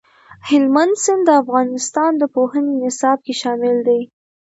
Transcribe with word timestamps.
هلمند 0.49 0.95
سیند 1.03 1.21
د 1.25 1.29
افغانستان 1.41 2.11
د 2.17 2.23
پوهنې 2.35 2.73
نصاب 2.83 3.17
کې 3.25 3.33
شامل 3.41 3.75
دي. 3.87 4.01